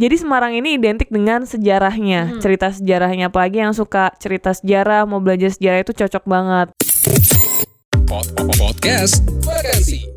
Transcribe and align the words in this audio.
jadi 0.00 0.16
Semarang 0.16 0.56
ini 0.56 0.80
identik 0.80 1.12
dengan 1.12 1.44
sejarahnya, 1.44 2.32
Hmm. 2.32 2.40
cerita 2.40 2.72
sejarahnya. 2.72 3.28
Apalagi 3.28 3.60
yang 3.60 3.76
suka 3.76 4.08
cerita 4.16 4.56
sejarah, 4.56 5.04
mau 5.04 5.20
belajar 5.20 5.52
sejarah 5.52 5.84
itu 5.84 5.92
cocok 5.92 6.24
banget. 6.24 6.72
Podcast 8.56 9.20
Vakansi. 9.44 10.08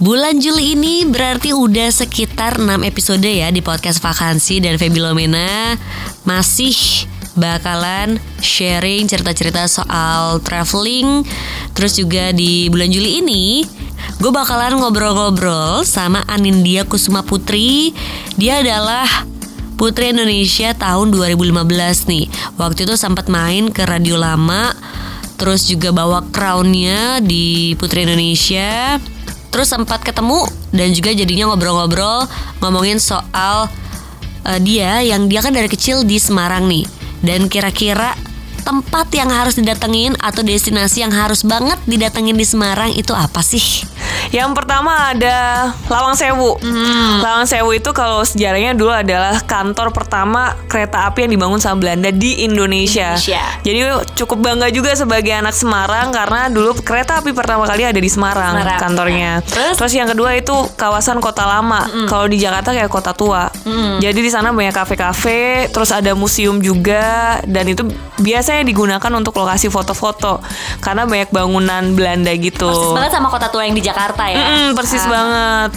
Bulan 0.00 0.40
Juli 0.40 0.72
ini 0.74 1.04
berarti 1.04 1.52
udah 1.54 1.92
sekitar 1.92 2.58
6 2.58 2.82
episode 2.82 3.28
ya 3.28 3.52
di 3.52 3.62
podcast 3.62 4.02
vakansi 4.02 4.58
dan 4.58 4.74
Feby 4.74 4.98
Lomena 4.98 5.78
masih 6.26 7.06
bakalan 7.38 8.18
sharing 8.42 9.06
cerita-cerita 9.06 9.70
soal 9.70 10.42
traveling. 10.42 11.22
Terus 11.78 11.94
juga 11.94 12.34
di 12.34 12.66
bulan 12.72 12.90
Juli 12.90 13.22
ini 13.22 13.44
gue 14.24 14.32
bakalan 14.32 14.80
ngobrol-ngobrol 14.80 15.84
sama 15.84 16.24
Anindya 16.24 16.88
Kusuma 16.88 17.20
Putri. 17.20 17.92
Dia 18.40 18.64
adalah 18.64 19.04
Putri 19.76 20.16
Indonesia 20.16 20.72
tahun 20.72 21.12
2015 21.12 21.52
nih. 22.08 22.32
Waktu 22.56 22.88
itu 22.88 22.96
sempat 22.96 23.28
main 23.28 23.68
ke 23.68 23.84
Radio 23.84 24.16
Lama, 24.16 24.72
terus 25.36 25.68
juga 25.68 25.92
bawa 25.92 26.24
crownnya 26.32 27.20
di 27.20 27.76
Putri 27.76 28.08
Indonesia. 28.08 28.96
Terus 29.52 29.68
sempat 29.68 30.00
ketemu 30.00 30.48
dan 30.72 30.96
juga 30.96 31.12
jadinya 31.12 31.52
ngobrol-ngobrol 31.52 32.24
ngomongin 32.64 32.96
soal 32.96 33.68
eh, 34.48 34.56
dia 34.64 35.04
yang 35.04 35.28
dia 35.28 35.44
kan 35.44 35.52
dari 35.52 35.68
kecil 35.68 36.00
di 36.00 36.16
Semarang 36.16 36.64
nih. 36.64 36.88
Dan 37.20 37.52
kira-kira 37.52 38.16
tempat 38.64 39.04
yang 39.12 39.28
harus 39.28 39.60
didatengin 39.60 40.16
atau 40.16 40.40
destinasi 40.40 41.04
yang 41.04 41.12
harus 41.12 41.44
banget 41.44 41.76
didatengin 41.84 42.40
di 42.40 42.48
Semarang 42.48 42.88
itu 42.96 43.12
apa 43.12 43.44
sih? 43.44 43.84
Yang 44.34 44.50
pertama 44.58 45.14
ada 45.14 45.70
Lawang 45.86 46.18
Sewu. 46.18 46.58
Hmm. 46.58 47.22
Lawang 47.22 47.46
Sewu 47.46 47.70
itu 47.78 47.94
kalau 47.94 48.26
sejarahnya 48.26 48.74
dulu 48.74 48.90
adalah 48.90 49.38
kantor 49.46 49.94
pertama 49.94 50.58
kereta 50.66 51.06
api 51.06 51.30
yang 51.30 51.38
dibangun 51.38 51.62
sama 51.62 51.78
Belanda 51.78 52.10
di 52.10 52.42
Indonesia. 52.42 53.14
Indonesia. 53.14 53.42
Jadi 53.62 53.78
cukup 54.18 54.38
bangga 54.42 54.68
juga 54.74 54.90
sebagai 54.98 55.30
anak 55.30 55.54
Semarang 55.54 56.10
karena 56.10 56.50
dulu 56.50 56.74
kereta 56.82 57.22
api 57.22 57.30
pertama 57.30 57.68
kali 57.68 57.86
ada 57.86 58.00
di 58.00 58.10
Semarang, 58.10 58.58
Semarang. 58.58 58.80
kantornya. 58.80 59.32
Terus? 59.46 59.94
yang 59.94 60.10
kedua 60.10 60.34
itu 60.34 60.50
kawasan 60.74 61.22
kota 61.22 61.46
lama. 61.46 61.86
Kalau 62.10 62.26
di 62.26 62.42
Jakarta 62.42 62.74
kayak 62.74 62.90
kota 62.90 63.14
tua. 63.14 63.46
Jadi 64.02 64.18
di 64.18 64.30
sana 64.32 64.50
banyak 64.50 64.74
kafe-kafe, 64.74 65.70
terus 65.70 65.94
ada 65.94 66.10
museum 66.18 66.58
juga 66.58 67.38
dan 67.46 67.70
itu 67.70 67.86
biasanya 68.18 68.66
digunakan 68.66 69.12
untuk 69.14 69.36
lokasi 69.38 69.70
foto-foto 69.70 70.42
karena 70.82 71.06
banyak 71.06 71.30
bangunan 71.30 71.94
Belanda 71.94 72.34
gitu. 72.34 72.66
Persis 72.66 72.90
banget 72.90 73.12
sama 73.14 73.28
kota 73.30 73.46
tua 73.52 73.62
yang 73.62 73.76
di 73.78 73.84
Jakarta 73.84 74.23
ya. 74.26 74.36
Mm-mm, 74.38 74.66
persis 74.72 75.00
Ah. 75.00 75.10
banget. 75.10 75.70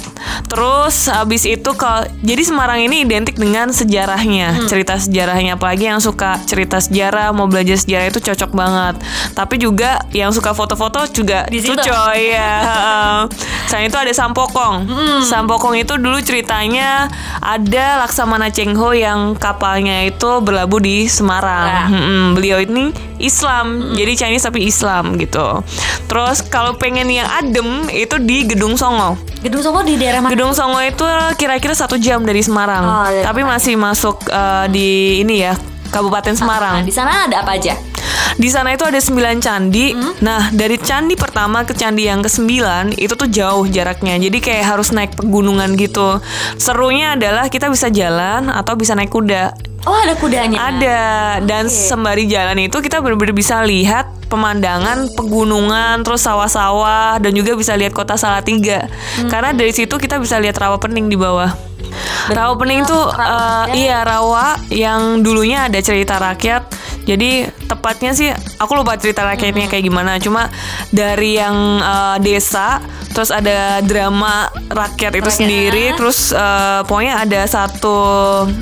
Terus 0.47 0.95
abis 1.07 1.43
itu 1.43 1.69
kalau 1.73 2.05
jadi 2.19 2.39
Semarang 2.39 2.79
ini 2.79 3.03
identik 3.03 3.35
dengan 3.35 3.69
sejarahnya, 3.69 4.53
Hmm. 4.53 4.67
cerita 4.67 4.95
sejarahnya 4.95 5.55
apalagi 5.55 5.85
yang 5.85 5.99
suka 5.99 6.39
cerita 6.43 6.77
sejarah, 6.77 7.31
mau 7.31 7.45
belajar 7.45 7.75
sejarah 7.75 8.07
itu 8.07 8.19
cocok 8.21 8.51
banget. 8.51 8.95
Tapi 9.33 9.55
juga 9.57 9.99
yang 10.11 10.31
suka 10.31 10.51
foto-foto 10.51 11.03
juga 11.07 11.43
Di 11.45 11.59
situ. 11.59 11.75
cocok 11.75 12.11
ya. 12.15 12.53
Selain 13.65 13.85
itu 13.85 13.97
ada 13.97 14.13
Sampokong. 14.13 14.75
Hmm. 14.83 15.19
Sampokong 15.21 15.75
itu 15.77 15.95
dulu 15.95 16.17
ceritanya 16.19 17.11
ada 17.37 18.01
Laksamana 18.01 18.47
Chengho 18.47 18.91
yang 18.91 19.35
kapalnya 19.35 20.03
itu 20.03 20.39
berlabuh 20.39 20.79
di 20.79 21.05
Semarang. 21.05 21.67
Nah. 21.67 21.87
Mm-mm, 21.89 22.23
beliau 22.33 22.59
ini 22.59 22.95
Islam, 23.17 23.93
jadi 23.93 24.13
Chinese 24.13 24.45
tapi 24.45 24.63
Islam 24.63 25.17
gitu. 25.17 25.61
Terus 26.05 26.41
kalau 26.41 26.75
pengen 26.75 27.07
yang 27.07 27.27
adem 27.27 27.89
itu 27.89 28.17
di 28.17 28.45
Gedung 28.45 28.75
Songo. 28.75 29.17
Gedung 29.39 29.61
Songo 29.61 29.81
di 29.81 29.95
daerah 29.95 30.21
mana? 30.21 30.31
Gedung 30.31 30.53
Songo 30.53 30.79
itu 30.79 31.05
kira-kira 31.35 31.73
satu 31.73 31.97
jam 31.97 32.21
dari 32.21 32.41
Semarang, 32.41 32.83
Oh, 32.83 33.05
dari 33.05 33.21
tapi 33.21 33.41
masih 33.41 33.75
masuk 33.75 34.25
eh, 34.25 34.65
di 34.69 34.87
ini 35.21 35.41
ya 35.41 35.53
Kabupaten 35.87 36.33
Nah, 36.33 36.39
Semarang. 36.39 36.73
di 36.83 36.91
sana 36.91 37.25
ada 37.25 37.41
apa 37.41 37.55
aja? 37.55 37.73
Di 38.35 38.49
sana 38.51 38.69
itu 38.69 38.83
ada 38.83 38.99
9 38.99 39.39
candi. 39.39 39.95
Hmm? 39.95 40.13
Nah, 40.21 40.51
dari 40.51 40.77
candi 40.77 41.17
pertama 41.17 41.63
ke 41.63 41.73
candi 41.73 42.05
yang 42.05 42.21
ke-9 42.21 42.45
itu 42.93 43.13
tuh 43.15 43.25
jauh 43.25 43.65
jaraknya. 43.65 44.19
Jadi 44.19 44.37
kayak 44.37 44.77
harus 44.77 44.91
naik 44.91 45.15
pegunungan 45.15 45.73
gitu. 45.73 46.21
Serunya 46.55 47.15
adalah 47.15 47.47
kita 47.47 47.65
bisa 47.67 47.89
jalan 47.89 48.51
atau 48.51 48.75
bisa 48.75 48.93
naik 48.93 49.09
kuda. 49.09 49.55
Oh, 49.87 49.95
ada 49.95 50.13
kudanya. 50.19 50.59
Ada 50.59 51.01
dan 51.47 51.71
Oke. 51.71 51.79
sembari 51.87 52.27
jalan 52.27 52.59
itu 52.67 52.75
kita 52.83 52.99
benar-benar 52.99 53.31
bisa 53.31 53.63
lihat 53.63 54.11
pemandangan 54.27 55.07
pegunungan 55.15 56.03
terus 56.03 56.27
sawah-sawah 56.27 57.15
dan 57.23 57.31
juga 57.31 57.55
bisa 57.55 57.71
lihat 57.79 57.95
kota 57.95 58.19
Salatiga. 58.19 58.91
Hmm. 59.15 59.31
Karena 59.31 59.55
dari 59.55 59.71
situ 59.71 59.95
kita 59.95 60.19
bisa 60.19 60.35
lihat 60.43 60.59
rawa 60.59 60.75
pening 60.75 61.07
di 61.07 61.15
bawah. 61.15 61.55
Rawa 62.27 62.53
pening 62.59 62.83
tuh 62.83 63.07
rawa 63.07 63.71
eh, 63.71 63.87
iya 63.87 64.03
rawa 64.03 64.59
yang 64.67 65.23
dulunya 65.23 65.71
ada 65.71 65.79
cerita 65.79 66.19
rakyat. 66.19 66.67
Jadi 67.07 67.47
tepatnya 67.65 68.11
sih 68.11 68.27
aku 68.59 68.75
lupa 68.75 68.99
cerita 68.99 69.23
rakyatnya 69.23 69.65
kayak 69.65 69.81
gimana. 69.81 70.19
Cuma 70.19 70.51
dari 70.91 71.39
yang 71.39 71.55
eh, 71.79 72.17
desa 72.19 72.83
terus 73.07 73.33
ada 73.33 73.81
drama 73.81 74.45
rakyat 74.69 75.17
itu 75.17 75.25
Rakyat. 75.25 75.39
sendiri 75.41 75.85
terus 75.97 76.29
eh, 76.29 76.85
pokoknya 76.85 77.25
ada 77.25 77.41
satu 77.47 77.97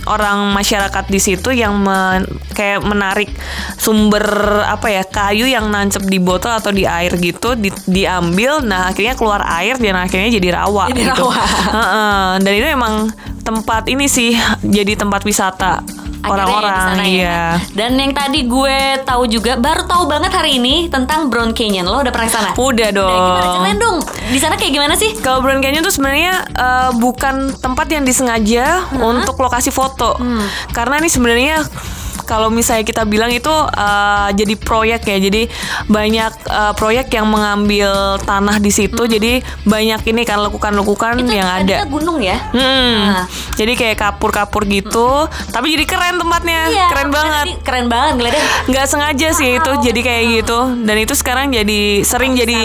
orang 0.08 0.54
masyarakat 0.54 1.06
di 1.10 1.20
situ 1.20 1.52
yang 1.52 1.76
men- 1.76 2.24
kayak 2.56 2.80
menarik 2.80 3.36
sumber 3.76 4.24
apa 4.64 4.88
ya 4.88 5.04
kayu 5.04 5.44
yang 5.44 5.68
nancep 5.68 6.08
di 6.08 6.24
botol 6.24 6.56
atau 6.56 6.72
di 6.72 6.88
air 6.88 7.12
gitu 7.20 7.60
di- 7.60 7.74
diambil 7.84 8.64
nah 8.64 8.88
akhirnya 8.88 9.20
keluar 9.20 9.44
air 9.60 9.76
dan 9.76 10.00
akhirnya 10.00 10.32
jadi 10.32 10.50
rawa 10.56 10.88
Jadi 10.88 11.04
gitu 11.04 11.24
rawa. 11.26 11.36
Dan 12.40 12.54
itu 12.56 12.68
emang 12.70 13.12
tempat 13.44 13.92
ini 13.92 14.08
sih 14.08 14.34
jadi 14.64 14.96
tempat 14.96 15.22
wisata 15.22 15.84
orang-orang 16.32 16.72
ya 16.72 16.82
sana 16.82 17.04
ya. 17.04 17.10
iya 17.10 17.40
Dan 17.72 17.96
yang 17.96 18.12
tadi 18.12 18.46
gue 18.46 18.78
tahu 19.04 19.24
juga 19.26 19.56
baru 19.56 19.86
tahu 19.86 20.08
banget 20.08 20.32
hari 20.32 20.58
ini 20.58 20.88
tentang 20.88 21.30
Brown 21.30 21.52
Canyon. 21.52 21.86
Lo 21.86 22.02
udah 22.02 22.10
pernah 22.10 22.28
ke 22.28 22.34
sana? 22.34 22.50
udah 22.56 22.90
dong 22.90 23.10
Udah, 23.10 23.22
gimana 23.22 23.48
ceritain 23.52 23.78
dong. 23.78 23.98
Di 24.26 24.40
sana 24.40 24.56
kayak 24.56 24.74
gimana 24.74 24.94
sih? 24.96 25.12
Kalau 25.20 25.40
Brown 25.40 25.60
Canyon 25.60 25.82
tuh 25.82 25.94
sebenarnya 25.94 26.34
eh, 26.48 26.92
bukan 26.98 27.36
tempat 27.56 27.88
yang 27.88 28.04
disengaja 28.04 28.66
untuk 28.96 29.38
lokasi 29.38 29.70
foto. 29.70 30.18
Karena 30.72 30.98
ini 30.98 31.10
sebenarnya 31.10 31.62
kalau 32.24 32.48
misalnya 32.48 32.82
kita 32.82 33.04
bilang 33.04 33.30
itu 33.30 33.52
eh, 33.70 34.30
jadi 34.32 34.54
proyek 34.56 35.02
ya. 35.06 35.18
Jadi 35.18 35.52
banyak 35.86 36.32
eh, 36.42 36.74
proyek 36.74 37.08
yang 37.10 37.28
mengambil 37.28 37.92
tanah 38.20 38.58
di 38.58 38.70
situ. 38.70 39.04
Jadi 39.06 39.40
banyak 39.64 40.02
ini 40.06 40.24
kan 40.24 40.40
lekukan-lekukan 40.42 41.20
yang 41.26 41.48
ada. 41.48 41.84
gunung 41.86 42.20
ya? 42.20 42.40
Hmm. 42.50 42.96
Nah. 43.06 43.26
Jadi 43.56 43.74
kayak 43.74 43.98
kapur-kapur 43.98 44.64
gitu, 44.66 45.26
tapi 45.48 45.72
jadi 45.72 45.86
keren 45.86 46.16
tempatnya, 46.16 46.68
Iya, 46.68 46.88
keren 46.88 47.10
banget. 47.10 47.46
sih, 47.46 47.56
Keren 47.62 47.88
banget 47.88 48.14
ngeliatnya. 48.16 48.44
nggak 48.66 48.86
sengaja 48.86 49.28
sih 49.32 49.50
itu 49.56 49.72
jadi 49.82 50.00
kayak 50.02 50.24
gitu 50.36 50.60
dan 50.82 50.96
itu 50.96 51.14
sekarang 51.14 51.50
jadi 51.50 51.82
sering 52.02 52.36
jadi 52.36 52.60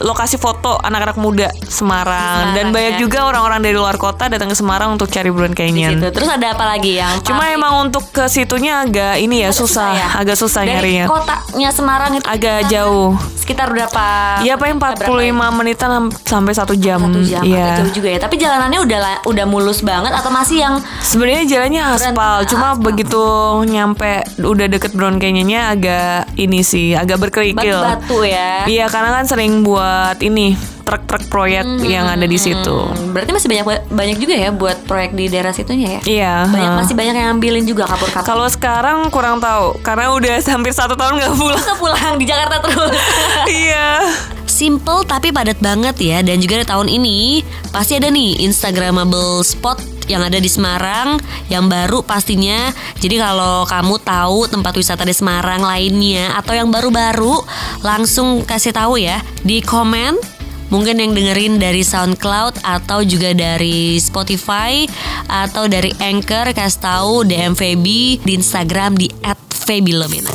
lokasi 0.00 0.36
foto 0.36 0.78
anak-anak 0.78 1.16
muda 1.16 1.48
Semarang, 1.60 1.68
Semarang, 1.68 2.54
dan 2.54 2.66
banyak 2.70 2.94
ya. 2.94 3.00
juga 3.00 3.18
orang-orang 3.24 3.60
dari 3.60 3.74
luar 3.74 3.96
kota 3.96 4.26
datang 4.26 4.48
ke 4.48 4.56
Semarang 4.56 4.94
untuk 4.94 5.08
cari 5.08 5.28
Canyon. 5.50 5.98
situ. 5.98 6.08
Terus 6.08 6.28
ada 6.28 6.46
apa 6.48 6.64
lagi 6.66 6.96
yang 6.96 7.20
Cuma 7.20 7.44
paling- 7.44 7.54
emang 7.54 7.72
untuk 7.84 8.04
ke 8.08 8.24
situnya 8.26 8.87
agak 8.88 9.14
ini 9.18 9.36
ya 9.40 9.50
susah, 9.50 9.88
ya? 9.92 10.08
agak 10.16 10.34
susah 10.34 10.62
Dari 10.62 10.72
nyarinya. 10.72 11.04
kotanya 11.06 11.70
Semarang 11.70 12.10
itu 12.12 12.24
Agak 12.24 12.66
jauh. 12.66 13.12
Sekitar 13.34 13.68
berapa? 13.68 14.06
Iya 14.40 14.54
paling 14.54 14.76
berapa 14.76 15.04
45 15.04 15.30
menitan 15.54 15.88
sam- 15.90 16.12
sampai 16.18 16.52
satu 16.52 16.74
jam. 16.74 17.00
Satu 17.00 17.20
jam, 17.22 17.40
Iya. 17.42 17.56
agak 17.62 17.76
jauh 17.78 17.92
juga 17.94 18.08
ya. 18.10 18.18
Tapi 18.18 18.34
jalanannya 18.36 18.78
udah 18.80 18.98
udah 19.24 19.44
mulus 19.44 19.80
banget 19.80 20.10
atau 20.10 20.28
masih 20.28 20.56
yang 20.58 20.74
Sebenarnya 20.98 21.44
jalannya 21.46 21.82
aspal, 21.86 22.44
cuma 22.44 22.72
aspal. 22.72 22.82
begitu 22.82 23.22
nyampe 23.64 24.12
udah 24.38 24.66
deket 24.66 24.92
Brown 24.92 25.16
Canyonnya 25.16 25.70
agak 25.70 26.08
ini 26.34 26.60
sih, 26.60 26.92
agak 26.92 27.16
berkerikil. 27.18 27.56
batu-batu 27.76 28.24
ya? 28.24 28.64
Iya, 28.64 28.86
karena 28.86 29.10
kan 29.12 29.24
sering 29.24 29.60
buat 29.60 30.20
ini 30.20 30.56
truk-truk 30.88 31.28
proyek 31.28 31.68
yang 31.84 32.08
ada 32.08 32.24
di 32.24 32.40
situ. 32.40 32.88
Hmm, 32.88 33.12
berarti 33.12 33.36
masih 33.36 33.48
banyak 33.52 33.64
banyak 33.92 34.16
juga 34.16 34.34
ya 34.40 34.48
buat 34.48 34.88
proyek 34.88 35.12
di 35.12 35.28
daerah 35.28 35.52
situnya 35.52 36.00
ya? 36.00 36.02
Iya. 36.08 36.34
Banyak 36.48 36.72
ha. 36.72 36.78
masih 36.80 36.94
banyak 36.96 37.14
yang 37.20 37.28
ambilin 37.36 37.68
juga 37.68 37.84
kapur-kapur. 37.84 38.24
Kalau 38.24 38.48
sekarang 38.48 39.12
kurang 39.12 39.36
tahu, 39.36 39.76
karena 39.84 40.08
udah 40.16 40.40
hampir 40.56 40.72
satu 40.72 40.96
tahun 40.96 41.20
nggak 41.20 41.32
pulang. 41.36 41.60
Masa 41.60 41.76
pulang 41.76 42.16
di 42.16 42.24
Jakarta 42.24 42.56
terus. 42.64 42.96
iya. 43.60 44.08
Simple 44.48 45.06
tapi 45.06 45.30
padat 45.30 45.62
banget 45.62 45.94
ya 46.02 46.18
Dan 46.18 46.42
juga 46.42 46.58
di 46.58 46.66
tahun 46.66 46.90
ini 46.90 47.46
Pasti 47.70 47.94
ada 47.94 48.10
nih 48.10 48.42
Instagramable 48.42 49.46
spot 49.46 49.78
yang 50.08 50.24
ada 50.24 50.40
di 50.40 50.48
Semarang 50.48 51.20
yang 51.52 51.68
baru 51.68 52.00
pastinya. 52.00 52.72
Jadi 52.96 53.20
kalau 53.20 53.68
kamu 53.68 54.00
tahu 54.02 54.48
tempat 54.48 54.72
wisata 54.74 55.04
di 55.04 55.12
Semarang 55.12 55.60
lainnya 55.60 56.34
atau 56.40 56.56
yang 56.56 56.72
baru-baru 56.72 57.44
langsung 57.84 58.42
kasih 58.42 58.72
tahu 58.72 58.96
ya 58.96 59.20
di 59.44 59.60
komen 59.60 60.37
Mungkin 60.68 61.00
yang 61.00 61.12
dengerin 61.16 61.56
dari 61.56 61.80
SoundCloud 61.80 62.60
atau 62.64 63.00
juga 63.04 63.32
dari 63.32 63.96
Spotify 63.96 64.84
atau 65.28 65.64
dari 65.68 65.92
Anchor 65.96 66.52
kasih 66.52 66.80
tahu 66.80 67.12
DM 67.24 67.56
Feby 67.56 68.20
di 68.20 68.32
Instagram 68.36 68.96
di 68.96 69.08
@febilomena. 69.48 70.32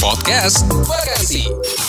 Podcast 0.00 0.64
Vakansi. 0.68 1.87